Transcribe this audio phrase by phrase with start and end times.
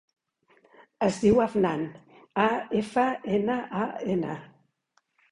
[1.07, 1.83] Es diu Afnan:
[2.43, 2.45] a,
[2.79, 3.03] efa,
[3.41, 3.83] ena, a,
[4.15, 4.33] ena.